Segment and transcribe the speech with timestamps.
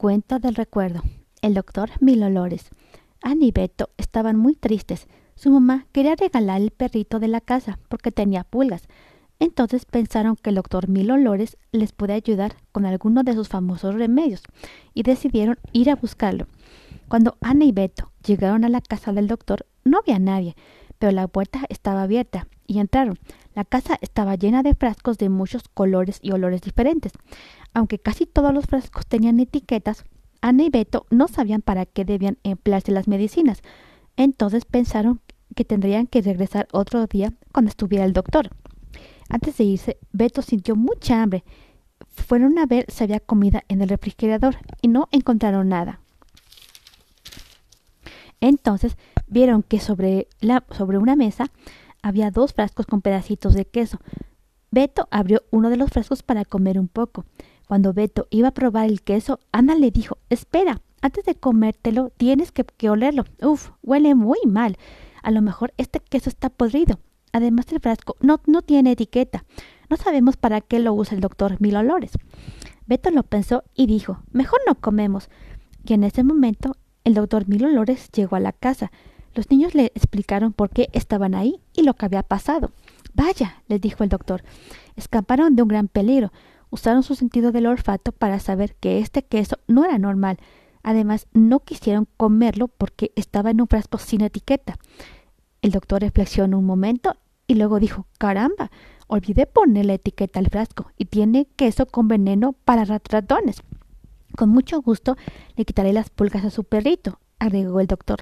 [0.00, 1.02] Cuento del recuerdo.
[1.42, 2.70] El doctor Mil Olores.
[3.20, 5.06] Ana y Beto estaban muy tristes.
[5.34, 8.88] Su mamá quería regalar el perrito de la casa porque tenía pulgas.
[9.40, 13.94] Entonces pensaron que el doctor Mil Olores les puede ayudar con alguno de sus famosos
[13.94, 14.42] remedios
[14.94, 16.46] y decidieron ir a buscarlo.
[17.08, 20.56] Cuando Ana y Beto llegaron a la casa del doctor, no había nadie,
[20.98, 23.18] pero la puerta estaba abierta y entraron.
[23.54, 27.12] La casa estaba llena de frascos de muchos colores y olores diferentes.
[27.74, 30.04] Aunque casi todos los frascos tenían etiquetas,
[30.40, 33.62] Ana y Beto no sabían para qué debían emplearse las medicinas.
[34.16, 35.20] Entonces pensaron
[35.54, 38.50] que tendrían que regresar otro día cuando estuviera el doctor.
[39.28, 41.44] Antes de irse, Beto sintió mucha hambre.
[42.08, 46.00] Fueron a ver si había comida en el refrigerador y no encontraron nada.
[48.40, 50.28] Entonces vieron que sobre,
[50.70, 51.50] sobre una mesa
[52.02, 53.98] había dos frascos con pedacitos de queso.
[54.70, 57.24] Beto abrió uno de los frascos para comer un poco.
[57.66, 62.52] Cuando Beto iba a probar el queso, Ana le dijo Espera, antes de comértelo tienes
[62.52, 63.24] que, olerlo.
[63.42, 64.76] Uf, huele muy mal.
[65.22, 66.98] A lo mejor este queso está podrido.
[67.32, 69.44] Además el frasco no, no tiene etiqueta.
[69.88, 72.12] No sabemos para qué lo usa el doctor Mil Olores.
[72.86, 75.30] Beto lo pensó y dijo Mejor no comemos.
[75.84, 78.92] Y en ese momento el doctor Mil Olores llegó a la casa.
[79.34, 82.72] Los niños le explicaron por qué estaban ahí y lo que había pasado.
[83.14, 84.42] Vaya, les dijo el doctor,
[84.96, 86.32] escaparon de un gran peligro
[86.70, 90.38] usaron su sentido del olfato para saber que este queso no era normal.
[90.82, 94.78] Además, no quisieron comerlo porque estaba en un frasco sin etiqueta.
[95.60, 98.70] El doctor reflexionó un momento y luego dijo Caramba,
[99.08, 103.62] olvidé poner la etiqueta al frasco y tiene queso con veneno para ratones.
[104.36, 105.16] Con mucho gusto
[105.56, 108.20] le quitaré las pulgas a su perrito, agregó el doctor.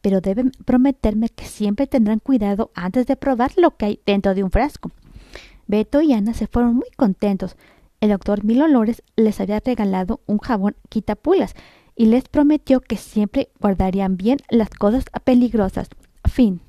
[0.00, 4.44] Pero deben prometerme que siempre tendrán cuidado antes de probar lo que hay dentro de
[4.44, 4.90] un frasco.
[5.66, 7.56] Beto y Ana se fueron muy contentos.
[8.00, 11.54] El doctor Mil Olores les había regalado un jabón quitapulas
[11.96, 15.88] y les prometió que siempre guardarían bien las cosas peligrosas.
[16.24, 16.60] Fin.